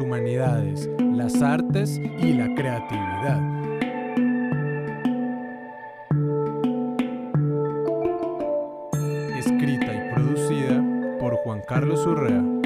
humanidades, 0.00 0.88
las 1.14 1.40
artes 1.42 1.98
y 1.98 2.32
la 2.32 2.54
creatividad. 2.54 3.40
Escrita 9.38 9.94
y 9.94 10.14
producida 10.14 10.82
por 11.18 11.36
Juan 11.36 11.62
Carlos 11.66 12.06
Urrea. 12.06 12.65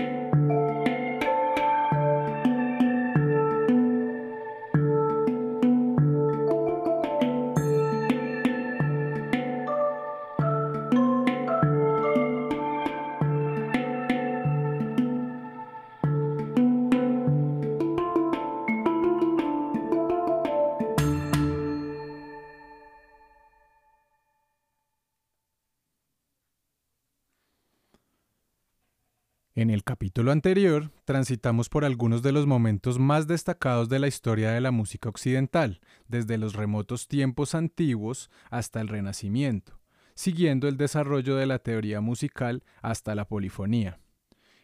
Anterior 30.30 30.90
transitamos 31.04 31.68
por 31.68 31.84
algunos 31.84 32.22
de 32.22 32.32
los 32.32 32.46
momentos 32.46 32.98
más 32.98 33.26
destacados 33.26 33.88
de 33.88 33.98
la 33.98 34.08
historia 34.08 34.50
de 34.50 34.60
la 34.60 34.70
música 34.70 35.08
occidental, 35.08 35.80
desde 36.08 36.36
los 36.36 36.54
remotos 36.54 37.08
tiempos 37.08 37.54
antiguos 37.54 38.30
hasta 38.50 38.80
el 38.80 38.88
Renacimiento, 38.88 39.80
siguiendo 40.14 40.68
el 40.68 40.76
desarrollo 40.76 41.36
de 41.36 41.46
la 41.46 41.58
teoría 41.58 42.00
musical 42.00 42.64
hasta 42.82 43.14
la 43.14 43.28
polifonía. 43.28 43.98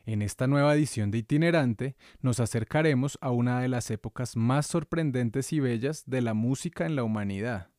En 0.05 0.23
esta 0.23 0.47
nueva 0.47 0.75
edición 0.75 1.11
de 1.11 1.19
Itinerante 1.19 1.97
nos 2.21 2.39
acercaremos 2.39 3.19
a 3.21 3.31
una 3.31 3.61
de 3.61 3.69
las 3.69 3.91
épocas 3.91 4.37
más 4.37 4.67
sorprendentes 4.67 5.53
y 5.53 5.61
bellas 5.61 6.05
de 6.07 6.21
la 6.21 6.35
música 6.35 6.87
en 6.87 6.97
la 6.97 7.03
humanidad, 7.03 7.71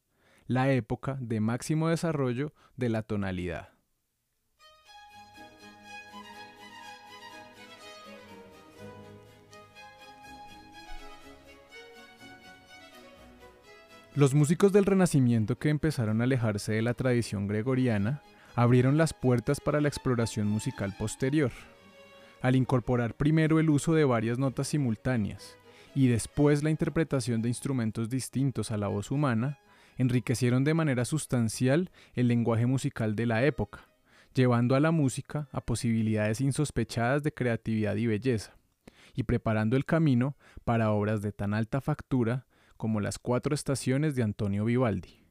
la 0.45 0.71
época 0.73 1.17
de 1.21 1.39
máximo 1.39 1.89
desarrollo 1.89 2.53
de 2.75 2.89
la 2.89 3.03
tonalidad. 3.03 3.76
Los 14.17 14.33
músicos 14.33 14.73
del 14.73 14.85
Renacimiento 14.85 15.59
que 15.59 15.69
empezaron 15.69 16.21
a 16.21 16.23
alejarse 16.23 16.71
de 16.71 16.81
la 16.81 16.95
tradición 16.95 17.45
gregoriana 17.45 18.23
abrieron 18.55 18.97
las 18.97 19.13
puertas 19.13 19.61
para 19.61 19.79
la 19.79 19.89
exploración 19.89 20.47
musical 20.47 20.95
posterior, 20.97 21.51
al 22.41 22.55
incorporar 22.55 23.13
primero 23.13 23.59
el 23.59 23.69
uso 23.69 23.93
de 23.93 24.05
varias 24.05 24.39
notas 24.39 24.69
simultáneas 24.69 25.55
y 25.93 26.07
después 26.07 26.63
la 26.63 26.71
interpretación 26.71 27.43
de 27.43 27.49
instrumentos 27.49 28.09
distintos 28.09 28.71
a 28.71 28.77
la 28.77 28.87
voz 28.87 29.11
humana, 29.11 29.59
enriquecieron 29.99 30.63
de 30.63 30.73
manera 30.73 31.05
sustancial 31.05 31.91
el 32.15 32.27
lenguaje 32.27 32.65
musical 32.65 33.15
de 33.15 33.27
la 33.27 33.45
época, 33.45 33.87
llevando 34.33 34.73
a 34.73 34.79
la 34.79 34.89
música 34.89 35.47
a 35.51 35.61
posibilidades 35.61 36.41
insospechadas 36.41 37.21
de 37.21 37.35
creatividad 37.35 37.95
y 37.97 38.07
belleza, 38.07 38.57
y 39.13 39.21
preparando 39.21 39.77
el 39.77 39.85
camino 39.85 40.35
para 40.65 40.89
obras 40.89 41.21
de 41.21 41.31
tan 41.33 41.53
alta 41.53 41.81
factura 41.81 42.46
como 42.77 43.01
las 43.01 43.19
cuatro 43.19 43.53
estaciones 43.53 44.15
de 44.15 44.23
Antonio 44.23 44.63
Vivaldi. 44.65 45.26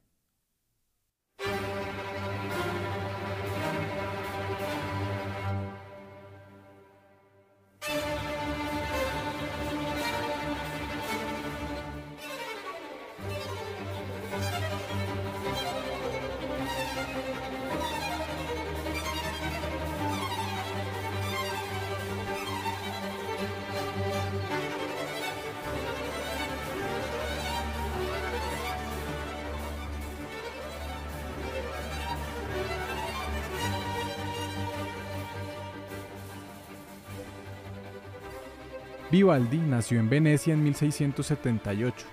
Vivaldi 39.08 39.58
nació 39.58 40.00
en 40.00 40.10
Venecia 40.10 40.52
en 40.52 40.64
1678. 40.64 42.06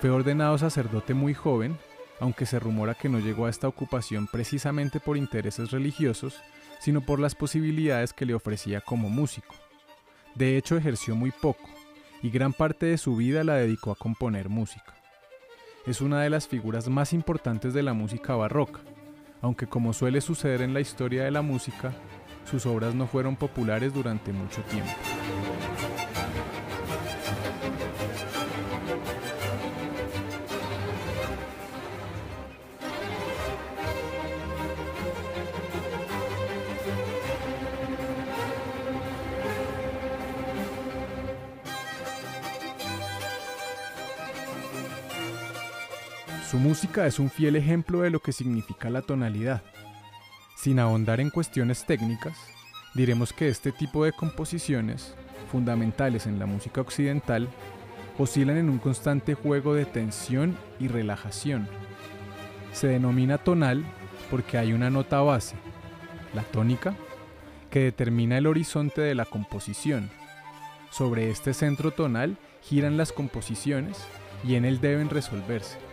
Fue 0.00 0.10
ordenado 0.10 0.58
sacerdote 0.58 1.14
muy 1.14 1.32
joven, 1.32 1.78
aunque 2.20 2.44
se 2.44 2.58
rumora 2.58 2.94
que 2.94 3.08
no 3.08 3.20
llegó 3.20 3.46
a 3.46 3.50
esta 3.50 3.68
ocupación 3.68 4.26
precisamente 4.26 5.00
por 5.00 5.16
intereses 5.16 5.70
religiosos, 5.70 6.38
sino 6.78 7.00
por 7.00 7.20
las 7.20 7.34
posibilidades 7.34 8.12
que 8.12 8.26
le 8.26 8.34
ofrecía 8.34 8.82
como 8.82 9.08
músico. 9.08 9.54
De 10.34 10.58
hecho, 10.58 10.76
ejerció 10.76 11.16
muy 11.16 11.30
poco, 11.30 11.70
y 12.22 12.28
gran 12.28 12.52
parte 12.52 12.84
de 12.84 12.98
su 12.98 13.16
vida 13.16 13.42
la 13.42 13.54
dedicó 13.54 13.90
a 13.90 13.96
componer 13.96 14.50
música. 14.50 14.94
Es 15.86 16.02
una 16.02 16.20
de 16.20 16.28
las 16.28 16.46
figuras 16.46 16.90
más 16.90 17.14
importantes 17.14 17.72
de 17.72 17.82
la 17.82 17.94
música 17.94 18.36
barroca, 18.36 18.80
aunque 19.40 19.66
como 19.66 19.94
suele 19.94 20.20
suceder 20.20 20.60
en 20.60 20.74
la 20.74 20.80
historia 20.80 21.24
de 21.24 21.30
la 21.30 21.40
música, 21.40 21.94
sus 22.44 22.66
obras 22.66 22.94
no 22.94 23.06
fueron 23.06 23.36
populares 23.36 23.94
durante 23.94 24.32
mucho 24.32 24.60
tiempo. 24.64 24.92
Su 46.50 46.58
música 46.58 47.06
es 47.06 47.20
un 47.20 47.30
fiel 47.30 47.54
ejemplo 47.54 48.00
de 48.00 48.10
lo 48.10 48.18
que 48.18 48.32
significa 48.32 48.90
la 48.90 49.02
tonalidad. 49.02 49.62
Sin 50.56 50.80
ahondar 50.80 51.20
en 51.20 51.30
cuestiones 51.30 51.86
técnicas, 51.86 52.36
diremos 52.92 53.32
que 53.32 53.48
este 53.48 53.70
tipo 53.70 54.04
de 54.04 54.10
composiciones, 54.10 55.14
fundamentales 55.52 56.26
en 56.26 56.40
la 56.40 56.46
música 56.46 56.80
occidental, 56.80 57.48
oscilan 58.18 58.56
en 58.56 58.68
un 58.68 58.80
constante 58.80 59.34
juego 59.34 59.74
de 59.74 59.84
tensión 59.84 60.56
y 60.80 60.88
relajación. 60.88 61.68
Se 62.72 62.88
denomina 62.88 63.38
tonal 63.38 63.84
porque 64.28 64.58
hay 64.58 64.72
una 64.72 64.90
nota 64.90 65.20
base, 65.20 65.54
la 66.34 66.42
tónica, 66.42 66.96
que 67.70 67.78
determina 67.78 68.38
el 68.38 68.48
horizonte 68.48 69.00
de 69.00 69.14
la 69.14 69.24
composición. 69.24 70.10
Sobre 70.90 71.30
este 71.30 71.54
centro 71.54 71.92
tonal 71.92 72.38
giran 72.60 72.96
las 72.96 73.12
composiciones 73.12 73.98
y 74.42 74.56
en 74.56 74.64
él 74.64 74.80
deben 74.80 75.10
resolverse. 75.10 75.89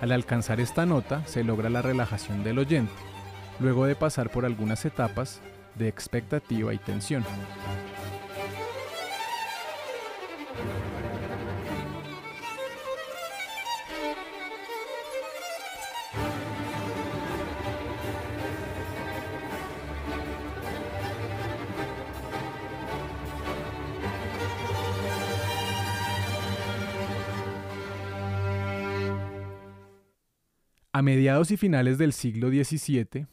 Al 0.00 0.12
alcanzar 0.12 0.60
esta 0.60 0.84
nota 0.84 1.24
se 1.26 1.42
logra 1.42 1.70
la 1.70 1.80
relajación 1.80 2.44
del 2.44 2.58
oyente, 2.58 2.92
luego 3.58 3.86
de 3.86 3.96
pasar 3.96 4.30
por 4.30 4.44
algunas 4.44 4.84
etapas 4.84 5.40
de 5.74 5.88
expectativa 5.88 6.74
y 6.74 6.78
tensión. 6.78 7.24
A 30.96 31.02
mediados 31.02 31.50
y 31.50 31.58
finales 31.58 31.98
del 31.98 32.14
siglo 32.14 32.48
XVII, 32.48 33.26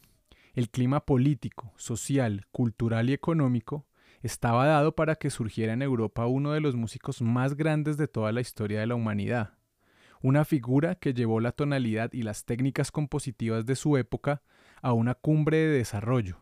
el 0.52 0.68
clima 0.68 1.06
político, 1.06 1.72
social, 1.78 2.46
cultural 2.52 3.08
y 3.08 3.14
económico 3.14 3.86
estaba 4.22 4.66
dado 4.66 4.94
para 4.94 5.16
que 5.16 5.30
surgiera 5.30 5.72
en 5.72 5.80
Europa 5.80 6.26
uno 6.26 6.52
de 6.52 6.60
los 6.60 6.76
músicos 6.76 7.22
más 7.22 7.56
grandes 7.56 7.96
de 7.96 8.06
toda 8.06 8.32
la 8.32 8.42
historia 8.42 8.80
de 8.80 8.86
la 8.86 8.96
humanidad, 8.96 9.54
una 10.20 10.44
figura 10.44 10.96
que 10.96 11.14
llevó 11.14 11.40
la 11.40 11.52
tonalidad 11.52 12.12
y 12.12 12.20
las 12.20 12.44
técnicas 12.44 12.90
compositivas 12.90 13.64
de 13.64 13.76
su 13.76 13.96
época 13.96 14.42
a 14.82 14.92
una 14.92 15.14
cumbre 15.14 15.56
de 15.56 15.78
desarrollo, 15.78 16.36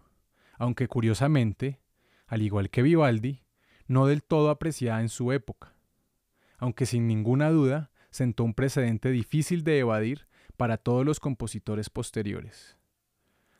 aunque 0.58 0.88
curiosamente, 0.88 1.78
al 2.26 2.42
igual 2.42 2.68
que 2.68 2.82
Vivaldi, 2.82 3.44
no 3.86 4.08
del 4.08 4.24
todo 4.24 4.50
apreciada 4.50 5.00
en 5.00 5.08
su 5.08 5.30
época, 5.30 5.72
aunque 6.58 6.84
sin 6.84 7.06
ninguna 7.06 7.48
duda 7.50 7.92
sentó 8.10 8.42
un 8.42 8.54
precedente 8.54 9.12
difícil 9.12 9.62
de 9.62 9.78
evadir 9.78 10.26
para 10.62 10.76
todos 10.76 11.04
los 11.04 11.18
compositores 11.18 11.90
posteriores. 11.90 12.76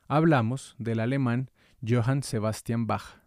Hablamos 0.07 0.77
del 0.79 1.01
alemán 1.01 1.51
Johann 1.85 2.23
Sebastian 2.23 2.87
Bach. 2.87 3.22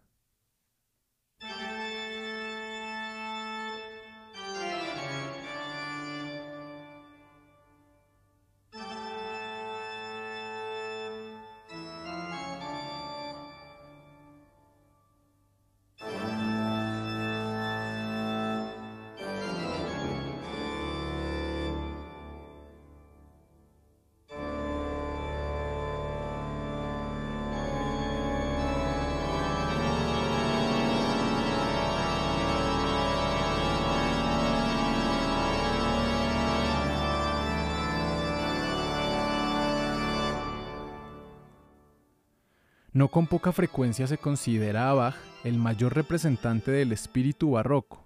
No 42.96 43.08
con 43.08 43.26
poca 43.26 43.52
frecuencia 43.52 44.06
se 44.06 44.16
considera 44.16 44.88
a 44.88 44.94
Bach 44.94 45.16
el 45.44 45.58
mayor 45.58 45.94
representante 45.94 46.70
del 46.70 46.92
espíritu 46.92 47.50
barroco, 47.50 48.02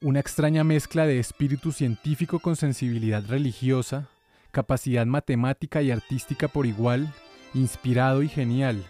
una 0.00 0.18
extraña 0.18 0.64
mezcla 0.64 1.04
de 1.04 1.18
espíritu 1.18 1.72
científico 1.72 2.38
con 2.38 2.56
sensibilidad 2.56 3.22
religiosa, 3.28 4.08
capacidad 4.50 5.04
matemática 5.04 5.82
y 5.82 5.90
artística 5.90 6.48
por 6.48 6.64
igual, 6.64 7.12
inspirado 7.52 8.22
y 8.22 8.28
genial, 8.28 8.82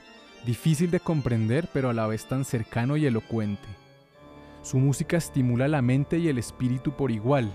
difícil 0.47 0.93
de 0.93 1.00
comprender 1.00 1.69
pero 1.73 1.91
a 1.91 1.94
la 1.94 2.06
vez 2.06 2.26
tan 2.26 2.44
cercano 2.44 2.97
y 2.97 3.06
elocuente. 3.06 3.67
Su 4.62 4.79
música 4.79 5.17
estimula 5.17 5.67
la 5.67 5.82
mente 5.82 6.20
y 6.20 6.29
el 6.29 6.38
espíritu 6.38 6.93
por 6.93 7.11
igual 7.11 7.50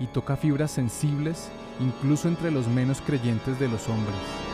y 0.00 0.06
toca 0.08 0.36
fibras 0.36 0.70
sensibles 0.70 1.48
incluso 1.80 2.28
entre 2.28 2.50
los 2.50 2.68
menos 2.68 3.00
creyentes 3.00 3.58
de 3.58 3.68
los 3.68 3.88
hombres. 3.88 4.47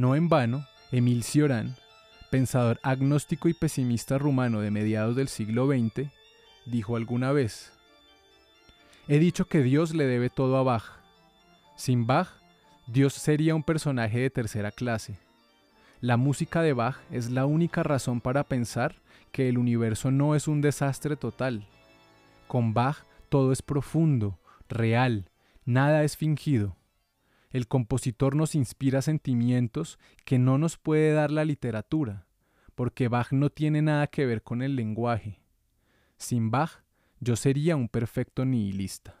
No 0.00 0.16
en 0.16 0.30
vano, 0.30 0.64
Emil 0.92 1.24
Cioran, 1.24 1.76
pensador 2.30 2.80
agnóstico 2.82 3.50
y 3.50 3.52
pesimista 3.52 4.16
rumano 4.16 4.62
de 4.62 4.70
mediados 4.70 5.14
del 5.14 5.28
siglo 5.28 5.66
XX, 5.66 6.08
dijo 6.64 6.96
alguna 6.96 7.32
vez, 7.32 7.74
He 9.08 9.18
dicho 9.18 9.44
que 9.44 9.62
Dios 9.62 9.94
le 9.94 10.06
debe 10.06 10.30
todo 10.30 10.56
a 10.56 10.62
Bach. 10.62 10.84
Sin 11.76 12.06
Bach, 12.06 12.28
Dios 12.86 13.12
sería 13.12 13.54
un 13.54 13.62
personaje 13.62 14.20
de 14.20 14.30
tercera 14.30 14.70
clase. 14.70 15.18
La 16.00 16.16
música 16.16 16.62
de 16.62 16.72
Bach 16.72 16.96
es 17.10 17.28
la 17.28 17.44
única 17.44 17.82
razón 17.82 18.22
para 18.22 18.44
pensar 18.44 18.94
que 19.32 19.50
el 19.50 19.58
universo 19.58 20.10
no 20.10 20.34
es 20.34 20.48
un 20.48 20.62
desastre 20.62 21.16
total. 21.16 21.66
Con 22.48 22.72
Bach 22.72 23.04
todo 23.28 23.52
es 23.52 23.60
profundo, 23.60 24.38
real, 24.66 25.28
nada 25.66 26.04
es 26.04 26.16
fingido. 26.16 26.79
El 27.50 27.66
compositor 27.66 28.36
nos 28.36 28.54
inspira 28.54 29.02
sentimientos 29.02 29.98
que 30.24 30.38
no 30.38 30.56
nos 30.56 30.78
puede 30.78 31.12
dar 31.12 31.30
la 31.30 31.44
literatura, 31.44 32.26
porque 32.74 33.08
Bach 33.08 33.32
no 33.32 33.50
tiene 33.50 33.82
nada 33.82 34.06
que 34.06 34.24
ver 34.24 34.42
con 34.42 34.62
el 34.62 34.76
lenguaje. 34.76 35.40
Sin 36.16 36.50
Bach, 36.50 36.82
yo 37.18 37.36
sería 37.36 37.76
un 37.76 37.88
perfecto 37.88 38.44
nihilista. 38.44 39.19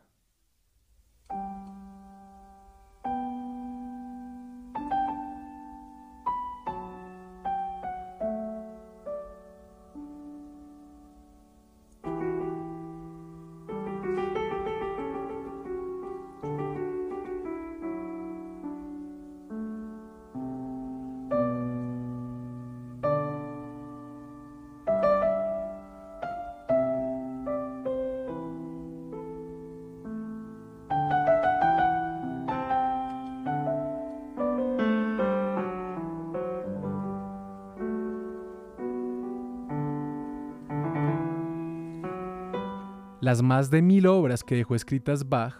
Las 43.20 43.42
más 43.42 43.70
de 43.70 43.82
mil 43.82 44.06
obras 44.06 44.42
que 44.42 44.54
dejó 44.54 44.74
escritas 44.74 45.28
Bach, 45.28 45.54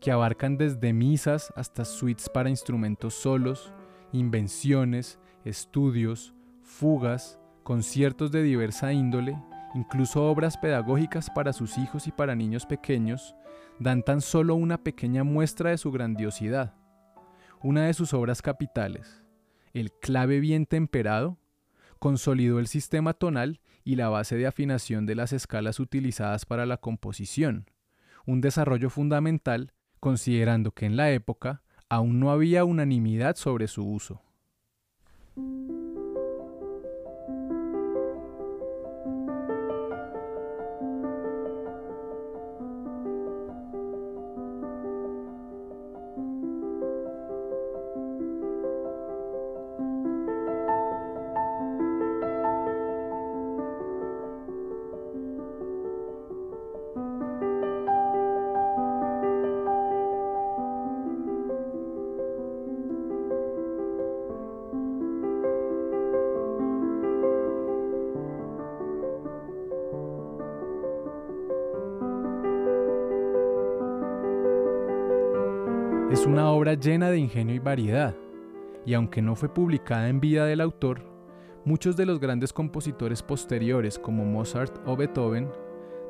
que 0.00 0.10
abarcan 0.10 0.58
desde 0.58 0.92
misas 0.92 1.52
hasta 1.54 1.84
suites 1.84 2.28
para 2.28 2.50
instrumentos 2.50 3.14
solos, 3.14 3.72
invenciones, 4.12 5.20
estudios, 5.44 6.34
fugas, 6.64 7.38
conciertos 7.62 8.32
de 8.32 8.42
diversa 8.42 8.92
índole, 8.92 9.40
incluso 9.76 10.28
obras 10.28 10.58
pedagógicas 10.58 11.30
para 11.30 11.52
sus 11.52 11.78
hijos 11.78 12.08
y 12.08 12.10
para 12.10 12.34
niños 12.34 12.66
pequeños, 12.66 13.36
dan 13.78 14.02
tan 14.02 14.20
solo 14.20 14.56
una 14.56 14.82
pequeña 14.82 15.22
muestra 15.22 15.70
de 15.70 15.78
su 15.78 15.92
grandiosidad. 15.92 16.74
Una 17.62 17.86
de 17.86 17.94
sus 17.94 18.12
obras 18.12 18.42
capitales, 18.42 19.24
el 19.72 19.92
clave 19.92 20.40
bien 20.40 20.66
temperado, 20.66 21.38
consolidó 22.00 22.58
el 22.58 22.66
sistema 22.66 23.12
tonal 23.12 23.60
y 23.88 23.96
la 23.96 24.10
base 24.10 24.36
de 24.36 24.46
afinación 24.46 25.06
de 25.06 25.14
las 25.14 25.32
escalas 25.32 25.80
utilizadas 25.80 26.44
para 26.44 26.66
la 26.66 26.76
composición, 26.76 27.70
un 28.26 28.42
desarrollo 28.42 28.90
fundamental 28.90 29.72
considerando 29.98 30.72
que 30.72 30.84
en 30.84 30.98
la 30.98 31.10
época 31.10 31.62
aún 31.88 32.20
no 32.20 32.30
había 32.30 32.66
unanimidad 32.66 33.36
sobre 33.36 33.66
su 33.66 33.90
uso. 33.90 34.20
Una 76.28 76.50
obra 76.50 76.74
llena 76.74 77.10
de 77.10 77.18
ingenio 77.18 77.54
y 77.54 77.58
variedad, 77.58 78.14
y 78.84 78.92
aunque 78.92 79.22
no 79.22 79.34
fue 79.34 79.48
publicada 79.48 80.08
en 80.10 80.20
vida 80.20 80.44
del 80.44 80.60
autor, 80.60 81.00
muchos 81.64 81.96
de 81.96 82.04
los 82.04 82.20
grandes 82.20 82.52
compositores 82.52 83.22
posteriores 83.22 83.98
como 83.98 84.26
Mozart 84.26 84.78
o 84.84 84.94
Beethoven 84.94 85.48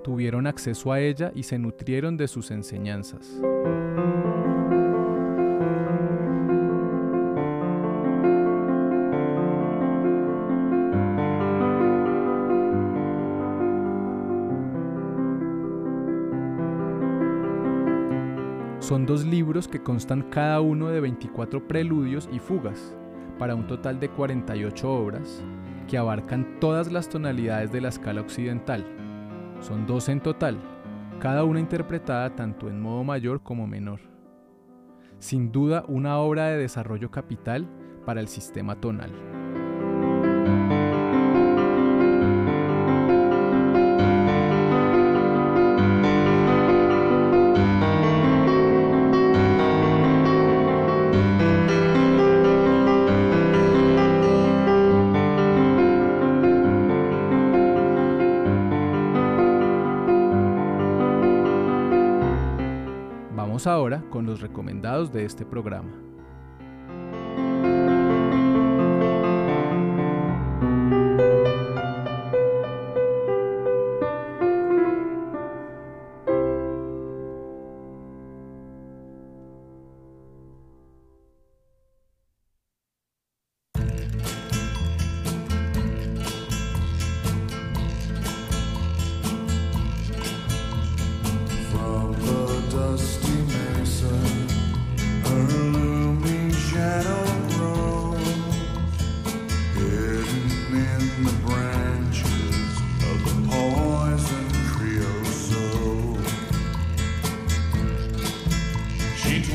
tuvieron 0.02 0.48
acceso 0.48 0.92
a 0.92 1.00
ella 1.00 1.30
y 1.37 1.44
se 1.44 1.58
nutrieron 1.58 2.16
de 2.16 2.26
sus 2.26 2.50
enseñanzas. 2.50 3.40
Son 18.88 19.04
dos 19.04 19.26
libros 19.26 19.68
que 19.68 19.83
constan 19.83 20.23
cada 20.30 20.62
uno 20.62 20.88
de 20.88 21.00
24 21.00 21.68
preludios 21.68 22.26
y 22.33 22.38
fugas, 22.38 22.97
para 23.38 23.54
un 23.54 23.66
total 23.66 24.00
de 24.00 24.09
48 24.09 24.90
obras, 24.90 25.45
que 25.87 25.99
abarcan 25.99 26.59
todas 26.59 26.90
las 26.90 27.11
tonalidades 27.11 27.71
de 27.71 27.83
la 27.83 27.90
escala 27.90 28.23
occidental. 28.23 28.87
Son 29.61 29.87
12 29.87 30.12
en 30.12 30.21
total, 30.23 30.59
cada 31.21 31.45
una 31.45 31.61
interpretada 31.61 32.35
tanto 32.35 32.71
en 32.71 32.80
modo 32.80 33.04
mayor 33.04 33.42
como 33.42 33.66
menor. 33.66 34.00
Sin 35.18 35.52
duda 35.52 35.85
una 35.87 36.16
obra 36.16 36.47
de 36.47 36.57
desarrollo 36.57 37.11
capital 37.11 37.68
para 38.07 38.23
el 38.23 38.28
sistema 38.28 38.80
tonal. 38.80 39.12
Ahora 63.68 64.04
con 64.10 64.26
los 64.26 64.40
recomendados 64.40 65.12
de 65.12 65.25
este 65.25 65.44
programa. 65.44 66.08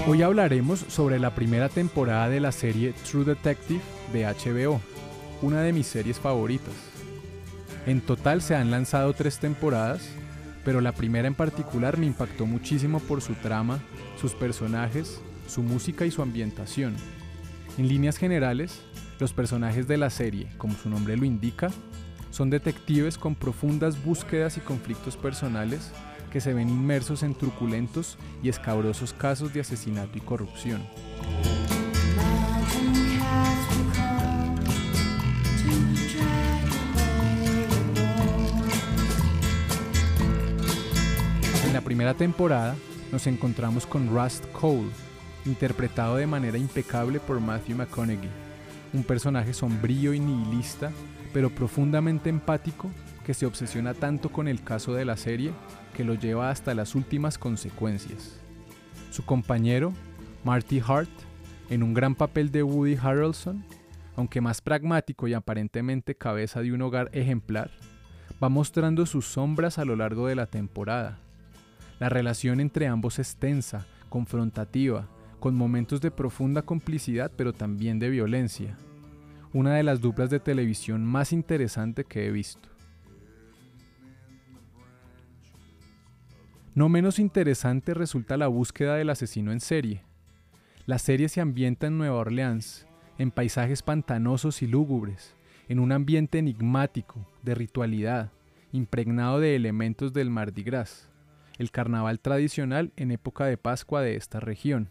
Hoy 0.06 0.22
hablaremos 0.22 0.80
sobre 0.90 1.18
la 1.18 1.34
primera 1.34 1.70
temporada 1.70 2.28
de 2.28 2.42
la 2.42 2.52
serie 2.52 2.92
True 3.10 3.24
Detective 3.24 3.80
de 4.12 4.26
HBO, 4.26 4.82
una 5.42 5.62
de 5.62 5.72
mis 5.72 5.88
series 5.88 6.20
favoritas. 6.20 6.74
En 7.88 8.02
total 8.02 8.42
se 8.42 8.54
han 8.54 8.70
lanzado 8.70 9.14
tres 9.14 9.40
temporadas, 9.40 10.10
pero 10.66 10.82
la 10.82 10.92
primera 10.92 11.26
en 11.26 11.36
particular 11.36 11.98
me 11.98 12.06
impactó 12.06 12.46
muchísimo 12.46 13.00
por 13.00 13.22
su 13.22 13.34
trama, 13.36 13.80
sus 14.20 14.34
personajes, 14.34 15.22
su 15.48 15.64
música 15.64 16.06
y 16.06 16.12
su 16.12 16.22
ambientación. 16.22 16.96
En 17.78 17.88
líneas 17.88 18.18
generales, 18.18 18.82
los 19.20 19.32
personajes 19.32 19.88
de 19.88 19.96
la 19.96 20.10
serie, 20.10 20.50
como 20.58 20.74
su 20.74 20.90
nombre 20.90 21.16
lo 21.16 21.24
indica, 21.24 21.70
son 22.30 22.50
detectives 22.50 23.18
con 23.18 23.36
profundas 23.36 24.04
búsquedas 24.04 24.58
y 24.58 24.60
conflictos 24.60 25.16
personales 25.16 25.94
que 26.34 26.42
se 26.42 26.52
ven 26.52 26.68
inmersos 26.68 27.22
en 27.22 27.36
truculentos 27.36 28.18
y 28.42 28.50
escabrosos 28.50 29.13
casos 29.13 29.54
de 29.54 29.62
asesinato 29.62 30.18
y 30.18 30.22
corrupción. 30.22 30.82
En 41.68 41.72
la 41.74 41.82
primera 41.82 42.16
temporada 42.16 42.75
nos 43.12 43.28
encontramos 43.28 43.86
con 43.86 44.10
Rust 44.10 44.44
Cole, 44.54 44.90
interpretado 45.46 46.16
de 46.16 46.25
manera 46.25 46.58
impecable 46.58 47.20
por 47.20 47.40
Matthew 47.40 47.78
McConaughey, 47.78 48.32
un 48.92 49.04
personaje 49.04 49.54
sombrío 49.54 50.16
y 50.16 50.20
nihilista, 50.20 50.92
pero 51.32 51.52
profundamente 51.52 52.32
empático 52.32 52.90
que 53.25 53.34
se 53.34 53.46
obsesiona 53.46 53.94
tanto 53.94 54.30
con 54.30 54.48
el 54.48 54.63
caso 54.63 54.94
de 54.94 55.06
la 55.06 55.18
serie 55.18 55.51
que 55.96 56.03
lo 56.03 56.13
lleva 56.13 56.50
hasta 56.50 56.74
las 56.74 56.96
últimas 56.96 57.38
consecuencias. 57.38 58.39
Su 59.12 59.25
compañero, 59.25 59.94
Marty 60.44 60.82
Hart, 60.86 61.10
en 61.70 61.84
un 61.84 61.94
gran 61.94 62.15
papel 62.15 62.51
de 62.51 62.63
Woody 62.63 62.98
Harrelson, 63.01 63.63
aunque 64.15 64.42
más 64.42 64.62
pragmático 64.62 65.27
y 65.27 65.34
aparentemente 65.34 66.15
cabeza 66.15 66.62
de 66.62 66.74
un 66.74 66.82
hogar 66.82 67.10
ejemplar, 67.13 67.72
va 68.44 68.50
mostrando 68.50 69.06
sus 69.06 69.25
sombras 69.25 69.77
a 69.77 69.86
lo 69.86 69.96
largo 69.96 70.27
de 70.27 70.36
la 70.36 70.46
temporada. 70.46 71.20
La 72.00 72.10
relación 72.10 72.60
entre 72.60 72.88
ambos 72.88 73.20
es 73.20 73.38
tensa, 73.38 73.86
confrontativa, 74.10 75.08
con 75.39 75.56
momentos 75.56 76.01
de 76.01 76.12
profunda 76.12 76.62
complicidad 76.62 77.32
pero 77.36 77.53
también 77.53 78.00
de 78.00 78.10
violencia. 78.10 78.77
Una 79.53 79.75
de 79.75 79.84
las 79.84 80.01
duplas 80.01 80.30
de 80.30 80.39
televisión 80.39 81.06
más 81.06 81.32
interesante 81.32 82.03
que 82.03 82.25
he 82.25 82.32
visto. 82.32 82.73
No 86.75 86.89
menos 86.89 87.20
interesante 87.20 87.94
resulta 87.94 88.36
la 88.36 88.48
búsqueda 88.48 88.96
del 88.96 89.12
asesino 89.12 89.51
en 89.51 89.60
serie. 89.60 90.03
La 90.88 90.98
serie 90.98 91.30
se 91.30 91.39
ambienta 91.39 91.86
en 91.86 92.00
Nueva 92.00 92.15
Orleans, 92.15 92.88
en 93.20 93.30
paisajes 93.30 93.84
pantanosos 93.84 94.63
y 94.63 94.68
lúgubres, 94.68 95.36
en 95.70 95.80
un 95.80 95.92
ambiente 95.92 96.39
enigmático, 96.39 97.27
de 97.44 97.53
ritualidad, 97.53 98.32
impregnado 98.72 99.39
de 99.39 99.56
elementos 99.56 100.13
del 100.13 100.32
Mardi 100.32 100.63
Gras, 100.63 101.12
el 101.60 101.70
carnaval 101.70 102.20
tradicional 102.20 102.92
en 102.96 103.12
época 103.12 103.46
de 103.46 103.58
Pascua 103.58 104.01
de 104.01 104.15
esta 104.15 104.39
región. 104.39 104.89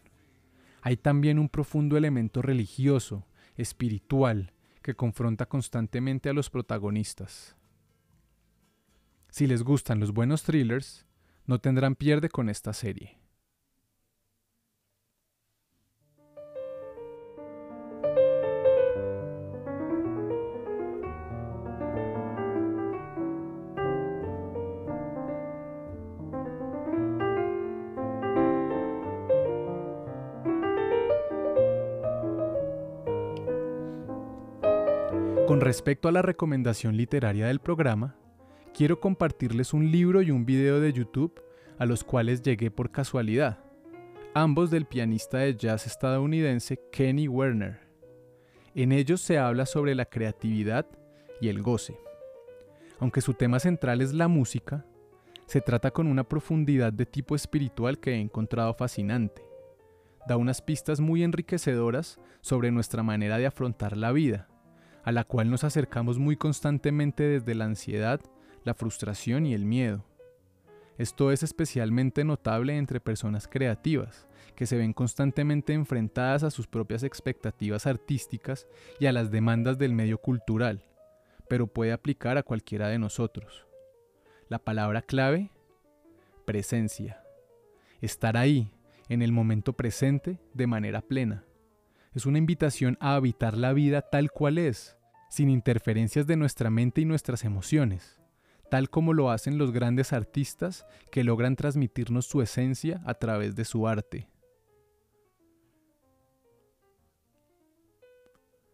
Hay 0.82 0.96
también 0.96 1.40
un 1.40 1.48
profundo 1.48 1.96
elemento 1.96 2.42
religioso, 2.42 3.26
espiritual, 3.56 4.52
que 4.82 4.94
confronta 4.94 5.46
constantemente 5.46 6.28
a 6.28 6.32
los 6.32 6.48
protagonistas. 6.48 7.56
Si 9.30 9.48
les 9.48 9.64
gustan 9.64 9.98
los 9.98 10.12
buenos 10.12 10.44
thrillers, 10.44 11.06
no 11.46 11.58
tendrán 11.58 11.94
pierde 11.94 12.28
con 12.28 12.48
esta 12.48 12.72
serie. 12.72 13.18
Con 35.46 35.60
respecto 35.60 36.08
a 36.08 36.12
la 36.12 36.22
recomendación 36.22 36.96
literaria 36.96 37.46
del 37.46 37.60
programa, 37.60 38.16
quiero 38.74 39.00
compartirles 39.00 39.74
un 39.74 39.90
libro 39.90 40.22
y 40.22 40.30
un 40.30 40.46
video 40.46 40.80
de 40.80 40.92
YouTube 40.92 41.42
a 41.78 41.86
los 41.86 42.04
cuales 42.04 42.42
llegué 42.42 42.70
por 42.70 42.90
casualidad, 42.90 43.58
ambos 44.34 44.70
del 44.70 44.86
pianista 44.86 45.38
de 45.38 45.56
jazz 45.56 45.86
estadounidense 45.86 46.80
Kenny 46.90 47.28
Werner. 47.28 47.80
En 48.74 48.92
ellos 48.92 49.20
se 49.20 49.38
habla 49.38 49.66
sobre 49.66 49.94
la 49.94 50.06
creatividad 50.06 50.86
y 51.40 51.48
el 51.48 51.62
goce. 51.62 51.98
Aunque 52.98 53.20
su 53.20 53.34
tema 53.34 53.58
central 53.58 54.00
es 54.00 54.14
la 54.14 54.28
música, 54.28 54.86
se 55.46 55.60
trata 55.60 55.90
con 55.90 56.06
una 56.06 56.24
profundidad 56.24 56.92
de 56.92 57.04
tipo 57.04 57.34
espiritual 57.34 57.98
que 57.98 58.12
he 58.12 58.20
encontrado 58.20 58.72
fascinante. 58.74 59.42
Da 60.26 60.36
unas 60.36 60.62
pistas 60.62 61.00
muy 61.00 61.24
enriquecedoras 61.24 62.18
sobre 62.40 62.70
nuestra 62.70 63.02
manera 63.02 63.38
de 63.38 63.46
afrontar 63.46 63.96
la 63.96 64.12
vida, 64.12 64.48
a 65.02 65.12
la 65.12 65.24
cual 65.24 65.50
nos 65.50 65.64
acercamos 65.64 66.18
muy 66.18 66.36
constantemente 66.36 67.24
desde 67.24 67.54
la 67.54 67.64
ansiedad 67.64 68.20
la 68.64 68.74
frustración 68.74 69.46
y 69.46 69.54
el 69.54 69.64
miedo. 69.64 70.04
Esto 70.98 71.32
es 71.32 71.42
especialmente 71.42 72.24
notable 72.24 72.76
entre 72.76 73.00
personas 73.00 73.48
creativas, 73.48 74.28
que 74.54 74.66
se 74.66 74.76
ven 74.76 74.92
constantemente 74.92 75.72
enfrentadas 75.72 76.42
a 76.42 76.50
sus 76.50 76.66
propias 76.66 77.02
expectativas 77.02 77.86
artísticas 77.86 78.66
y 79.00 79.06
a 79.06 79.12
las 79.12 79.30
demandas 79.30 79.78
del 79.78 79.94
medio 79.94 80.18
cultural, 80.18 80.84
pero 81.48 81.66
puede 81.66 81.92
aplicar 81.92 82.36
a 82.36 82.42
cualquiera 82.42 82.88
de 82.88 82.98
nosotros. 82.98 83.66
La 84.48 84.58
palabra 84.58 85.02
clave, 85.02 85.50
presencia. 86.44 87.22
Estar 88.00 88.36
ahí, 88.36 88.70
en 89.08 89.22
el 89.22 89.32
momento 89.32 89.72
presente, 89.72 90.38
de 90.52 90.66
manera 90.66 91.00
plena. 91.00 91.44
Es 92.14 92.26
una 92.26 92.38
invitación 92.38 92.98
a 93.00 93.14
habitar 93.14 93.56
la 93.56 93.72
vida 93.72 94.02
tal 94.02 94.30
cual 94.30 94.58
es, 94.58 94.98
sin 95.30 95.48
interferencias 95.48 96.26
de 96.26 96.36
nuestra 96.36 96.68
mente 96.68 97.00
y 97.00 97.06
nuestras 97.06 97.44
emociones 97.44 98.21
tal 98.72 98.88
como 98.88 99.12
lo 99.12 99.30
hacen 99.30 99.58
los 99.58 99.70
grandes 99.70 100.14
artistas 100.14 100.86
que 101.10 101.24
logran 101.24 101.56
transmitirnos 101.56 102.24
su 102.24 102.40
esencia 102.40 103.02
a 103.04 103.12
través 103.12 103.54
de 103.54 103.66
su 103.66 103.86
arte. 103.86 104.30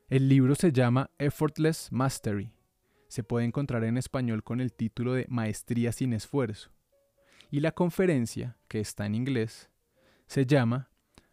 El 0.08 0.28
libro 0.28 0.54
se 0.54 0.70
llama 0.70 1.10
Effortless 1.18 1.90
Mastery. 1.90 2.52
Se 3.08 3.24
puede 3.24 3.44
encontrar 3.44 3.82
en 3.82 3.98
español 3.98 4.44
con 4.44 4.60
el 4.60 4.72
título 4.72 5.14
de 5.14 5.26
Maestría 5.28 5.90
sin 5.90 6.12
esfuerzo. 6.12 6.70
Y 7.50 7.58
la 7.58 7.72
conferencia, 7.72 8.56
que 8.68 8.78
está 8.78 9.04
en 9.04 9.16
inglés, 9.16 9.68
se 10.28 10.46
llama 10.46 10.90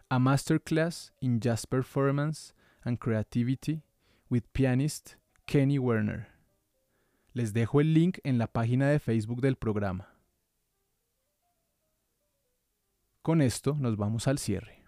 A 0.10 0.18
Masterclass 0.18 1.14
in 1.20 1.40
Jazz 1.40 1.68
Performance 1.68 2.56
and 2.82 2.98
Creativity 2.98 3.84
with 4.28 4.46
pianist 4.54 5.18
Kenny 5.46 5.78
Werner. 5.78 6.35
Les 7.36 7.52
dejo 7.52 7.82
el 7.82 7.94
link 7.94 8.20
en 8.24 8.38
la 8.38 8.48
página 8.48 8.88
de 8.88 8.98
Facebook 8.98 9.42
del 9.42 9.58
programa. 9.58 10.08
Con 13.22 13.42
esto 13.42 13.76
nos 13.78 13.98
vamos 13.98 14.30
al 14.30 14.40
cierre. 14.40 14.86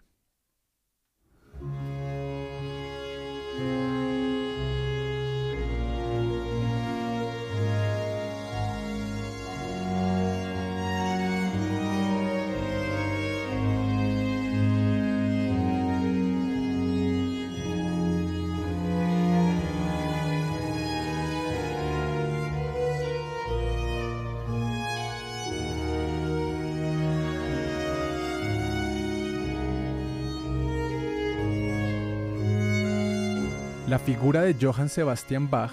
La 33.88 33.98
figura 33.98 34.42
de 34.42 34.54
Johann 34.60 34.90
Sebastian 34.90 35.48
Bach 35.48 35.72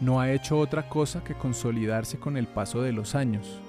no 0.00 0.18
ha 0.20 0.32
hecho 0.32 0.58
otra 0.58 0.88
cosa 0.88 1.22
que 1.22 1.34
consolidarse 1.34 2.18
con 2.18 2.36
el 2.36 2.48
paso 2.48 2.82
de 2.82 2.90
los 2.90 3.14
años. 3.14 3.60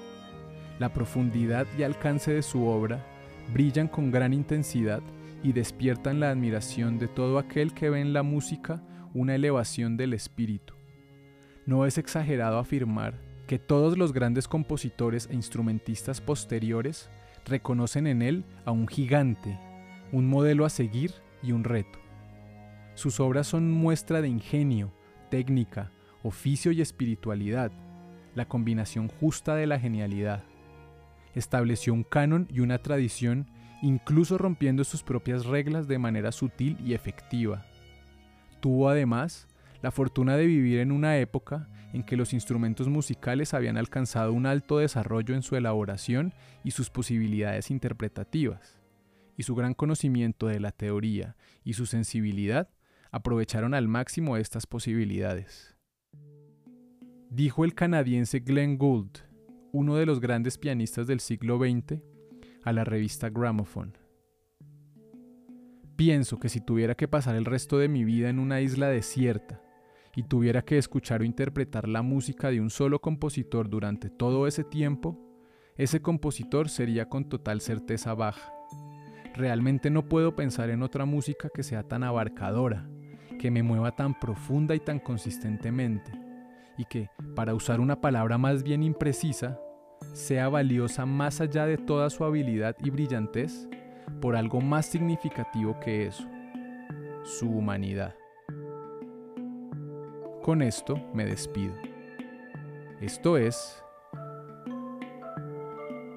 La 0.80 0.92
profundidad 0.92 1.68
y 1.78 1.84
alcance 1.84 2.32
de 2.32 2.42
su 2.42 2.66
obra 2.66 3.06
brillan 3.52 3.86
con 3.86 4.10
gran 4.10 4.34
intensidad 4.34 5.02
y 5.44 5.52
despiertan 5.52 6.18
la 6.18 6.30
admiración 6.30 6.98
de 6.98 7.06
todo 7.06 7.38
aquel 7.38 7.74
que 7.74 7.88
ve 7.88 8.00
en 8.00 8.12
la 8.12 8.24
música 8.24 8.82
una 9.14 9.36
elevación 9.36 9.96
del 9.96 10.14
espíritu. 10.14 10.74
No 11.64 11.86
es 11.86 11.96
exagerado 11.96 12.58
afirmar 12.58 13.14
que 13.46 13.60
todos 13.60 13.96
los 13.96 14.12
grandes 14.12 14.48
compositores 14.48 15.28
e 15.30 15.34
instrumentistas 15.34 16.20
posteriores 16.20 17.08
reconocen 17.44 18.08
en 18.08 18.22
él 18.22 18.44
a 18.64 18.72
un 18.72 18.88
gigante, 18.88 19.56
un 20.10 20.26
modelo 20.26 20.64
a 20.64 20.70
seguir 20.70 21.12
y 21.40 21.52
un 21.52 21.62
reto. 21.62 22.05
Sus 22.96 23.20
obras 23.20 23.46
son 23.46 23.70
muestra 23.70 24.22
de 24.22 24.28
ingenio, 24.28 24.90
técnica, 25.30 25.92
oficio 26.22 26.72
y 26.72 26.80
espiritualidad, 26.80 27.70
la 28.34 28.48
combinación 28.48 29.08
justa 29.08 29.54
de 29.54 29.66
la 29.66 29.78
genialidad. 29.78 30.44
Estableció 31.34 31.92
un 31.92 32.04
canon 32.04 32.48
y 32.50 32.60
una 32.60 32.78
tradición, 32.78 33.50
incluso 33.82 34.38
rompiendo 34.38 34.82
sus 34.82 35.02
propias 35.02 35.44
reglas 35.44 35.88
de 35.88 35.98
manera 35.98 36.32
sutil 36.32 36.78
y 36.82 36.94
efectiva. 36.94 37.66
Tuvo 38.60 38.88
además 38.88 39.46
la 39.82 39.90
fortuna 39.90 40.38
de 40.38 40.46
vivir 40.46 40.78
en 40.78 40.90
una 40.90 41.18
época 41.18 41.68
en 41.92 42.02
que 42.02 42.16
los 42.16 42.32
instrumentos 42.32 42.88
musicales 42.88 43.52
habían 43.52 43.76
alcanzado 43.76 44.32
un 44.32 44.46
alto 44.46 44.78
desarrollo 44.78 45.34
en 45.34 45.42
su 45.42 45.54
elaboración 45.54 46.32
y 46.64 46.70
sus 46.70 46.88
posibilidades 46.88 47.70
interpretativas, 47.70 48.80
y 49.36 49.42
su 49.42 49.54
gran 49.54 49.74
conocimiento 49.74 50.46
de 50.46 50.60
la 50.60 50.72
teoría 50.72 51.36
y 51.62 51.74
su 51.74 51.84
sensibilidad 51.84 52.70
aprovecharon 53.10 53.74
al 53.74 53.88
máximo 53.88 54.36
estas 54.36 54.66
posibilidades. 54.66 55.76
Dijo 57.30 57.64
el 57.64 57.74
canadiense 57.74 58.40
Glenn 58.40 58.78
Gould, 58.78 59.18
uno 59.72 59.96
de 59.96 60.06
los 60.06 60.20
grandes 60.20 60.58
pianistas 60.58 61.06
del 61.06 61.20
siglo 61.20 61.58
XX, 61.58 62.00
a 62.62 62.72
la 62.72 62.84
revista 62.84 63.28
Gramophone. 63.30 63.92
Pienso 65.96 66.38
que 66.38 66.48
si 66.48 66.60
tuviera 66.60 66.94
que 66.94 67.08
pasar 67.08 67.36
el 67.36 67.44
resto 67.44 67.78
de 67.78 67.88
mi 67.88 68.04
vida 68.04 68.28
en 68.28 68.38
una 68.38 68.60
isla 68.60 68.88
desierta, 68.88 69.62
y 70.16 70.22
tuviera 70.22 70.62
que 70.62 70.78
escuchar 70.78 71.20
o 71.20 71.24
interpretar 71.24 71.86
la 71.86 72.00
música 72.00 72.50
de 72.50 72.60
un 72.60 72.70
solo 72.70 73.00
compositor 73.00 73.68
durante 73.68 74.08
todo 74.08 74.46
ese 74.46 74.64
tiempo, 74.64 75.20
ese 75.76 76.00
compositor 76.00 76.70
sería 76.70 77.10
con 77.10 77.28
total 77.28 77.60
certeza 77.60 78.14
baja. 78.14 78.50
Realmente 79.34 79.90
no 79.90 80.08
puedo 80.08 80.34
pensar 80.34 80.70
en 80.70 80.82
otra 80.82 81.04
música 81.04 81.50
que 81.54 81.62
sea 81.62 81.82
tan 81.82 82.02
abarcadora, 82.02 82.88
que 83.38 83.50
me 83.50 83.62
mueva 83.62 83.94
tan 83.94 84.18
profunda 84.18 84.74
y 84.74 84.80
tan 84.80 84.98
consistentemente, 84.98 86.12
y 86.78 86.84
que, 86.84 87.10
para 87.34 87.54
usar 87.54 87.80
una 87.80 88.00
palabra 88.00 88.38
más 88.38 88.62
bien 88.62 88.82
imprecisa, 88.82 89.58
sea 90.12 90.48
valiosa 90.48 91.06
más 91.06 91.40
allá 91.40 91.66
de 91.66 91.78
toda 91.78 92.10
su 92.10 92.24
habilidad 92.24 92.76
y 92.82 92.90
brillantez 92.90 93.68
por 94.20 94.36
algo 94.36 94.60
más 94.60 94.86
significativo 94.86 95.78
que 95.80 96.06
eso, 96.06 96.26
su 97.24 97.48
humanidad. 97.48 98.14
Con 100.42 100.62
esto 100.62 101.00
me 101.12 101.24
despido. 101.24 101.74
Esto 103.00 103.36
es 103.36 103.82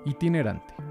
itinerante. 0.06 0.89